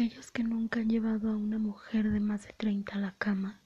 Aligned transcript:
Aquellos 0.00 0.30
que 0.30 0.42
nunca 0.42 0.80
han 0.80 0.88
llevado 0.88 1.28
a 1.28 1.36
una 1.36 1.58
mujer 1.58 2.10
de 2.10 2.20
más 2.20 2.46
de 2.46 2.54
30 2.54 2.94
a 2.94 2.98
la 2.98 3.14
cama 3.18 3.60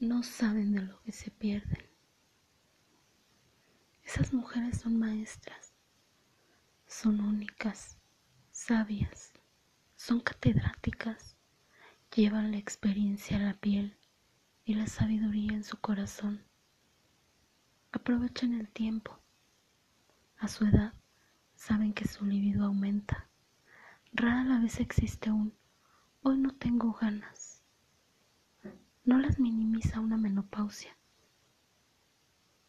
no 0.00 0.24
saben 0.24 0.72
de 0.72 0.82
lo 0.82 1.00
que 1.02 1.12
se 1.12 1.30
pierden. 1.30 1.86
Esas 4.02 4.32
mujeres 4.32 4.80
son 4.80 4.98
maestras, 4.98 5.72
son 6.84 7.20
únicas, 7.20 7.96
sabias, 8.50 9.34
son 9.94 10.18
catedráticas, 10.18 11.36
llevan 12.16 12.50
la 12.50 12.58
experiencia 12.58 13.36
a 13.36 13.42
la 13.42 13.54
piel 13.54 13.96
y 14.64 14.74
la 14.74 14.88
sabiduría 14.88 15.52
en 15.52 15.62
su 15.62 15.76
corazón. 15.76 16.42
Aprovechan 17.92 18.52
el 18.54 18.68
tiempo. 18.68 19.16
A 20.38 20.48
su 20.48 20.64
edad 20.64 20.92
saben 21.54 21.94
que 21.94 22.08
su 22.08 22.26
libido 22.26 22.64
aumenta. 22.64 23.30
Rara 24.18 24.44
la 24.44 24.58
vez 24.58 24.80
existe 24.80 25.30
un 25.30 25.52
hoy 26.22 26.38
no 26.38 26.54
tengo 26.54 26.94
ganas. 26.94 27.62
No 29.04 29.18
las 29.18 29.38
minimiza 29.38 30.00
una 30.00 30.16
menopausia. 30.16 30.96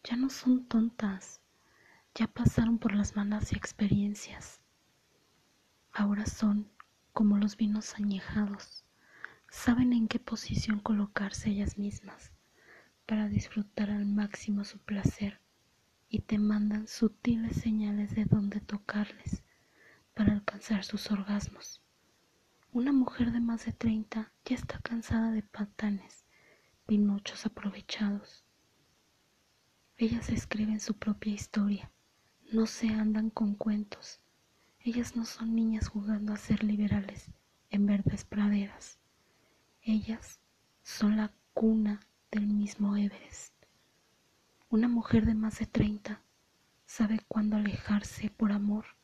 Ya 0.04 0.16
no 0.16 0.28
son 0.28 0.66
tontas, 0.66 1.40
ya 2.14 2.26
pasaron 2.26 2.76
por 2.76 2.94
las 2.94 3.16
malas 3.16 3.54
experiencias. 3.54 4.60
Ahora 5.90 6.26
son 6.26 6.70
como 7.14 7.38
los 7.38 7.56
vinos 7.56 7.94
añejados, 7.94 8.84
saben 9.48 9.94
en 9.94 10.06
qué 10.06 10.18
posición 10.18 10.80
colocarse 10.80 11.48
ellas 11.48 11.78
mismas 11.78 12.30
para 13.06 13.26
disfrutar 13.26 13.88
al 13.88 14.04
máximo 14.04 14.64
su 14.64 14.78
placer 14.80 15.40
y 16.10 16.18
te 16.18 16.36
mandan 16.36 16.86
sutiles 16.86 17.56
señales 17.56 18.14
de 18.14 18.26
dónde 18.26 18.60
tocarles 18.60 19.42
sus 20.60 21.10
orgasmos. 21.10 21.80
Una 22.72 22.92
mujer 22.92 23.30
de 23.30 23.40
más 23.40 23.64
de 23.64 23.72
30 23.72 24.32
ya 24.44 24.54
está 24.56 24.80
cansada 24.80 25.30
de 25.30 25.42
patanes, 25.42 26.24
pinochos 26.84 27.46
aprovechados. 27.46 28.44
Ellas 29.96 30.28
escriben 30.30 30.80
su 30.80 30.94
propia 30.94 31.32
historia, 31.32 31.90
no 32.50 32.66
se 32.66 32.88
andan 32.88 33.30
con 33.30 33.54
cuentos. 33.54 34.20
Ellas 34.80 35.16
no 35.16 35.24
son 35.24 35.54
niñas 35.54 35.88
jugando 35.88 36.32
a 36.32 36.36
ser 36.36 36.64
liberales 36.64 37.30
en 37.70 37.86
verdes 37.86 38.24
praderas. 38.24 38.98
Ellas 39.82 40.40
son 40.82 41.16
la 41.16 41.32
cuna 41.54 42.00
del 42.32 42.46
mismo 42.46 42.96
Everest. 42.96 43.54
Una 44.70 44.88
mujer 44.88 45.24
de 45.24 45.34
más 45.34 45.60
de 45.60 45.66
30 45.66 46.20
sabe 46.84 47.20
cuándo 47.28 47.56
alejarse 47.56 48.30
por 48.30 48.50
amor 48.52 48.97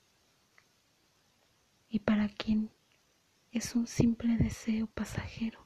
y 1.95 2.01
para 2.01 2.29
quien 2.29 2.73
es 3.53 3.77
un 3.77 3.87
simple 3.87 4.37
deseo 4.37 4.89
pasajero. 4.89 5.65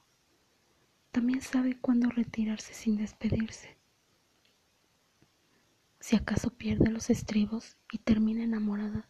También 1.11 1.41
sabe 1.41 1.81
cuándo 1.81 2.11
retirarse 2.11 2.75
sin 2.75 2.99
despedirse. 2.99 3.79
Si 6.01 6.17
acaso 6.17 6.51
pierde 6.51 6.91
los 6.91 7.09
estribos 7.09 7.79
y 7.91 7.97
termina 7.97 8.45
enamorada, 8.45 9.09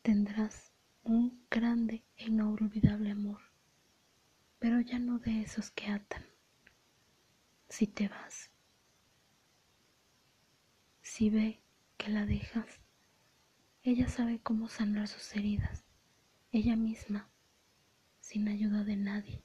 tendrás 0.00 0.72
un 1.02 1.44
grande 1.50 2.06
e 2.16 2.28
inolvidable 2.28 3.10
amor, 3.10 3.42
pero 4.58 4.80
ya 4.80 4.98
no 4.98 5.18
de 5.18 5.42
esos 5.42 5.70
que 5.70 5.88
atan. 5.88 6.24
Si 7.68 7.86
te 7.86 8.08
vas, 8.08 8.50
si 11.02 11.28
ve 11.28 11.60
que 11.98 12.08
la 12.08 12.24
dejas, 12.24 12.80
ella 13.82 14.08
sabe 14.08 14.40
cómo 14.40 14.70
sanar 14.70 15.06
sus 15.06 15.36
heridas, 15.36 15.84
ella 16.52 16.74
misma, 16.76 17.30
sin 18.20 18.48
ayuda 18.48 18.84
de 18.84 18.96
nadie. 18.96 19.44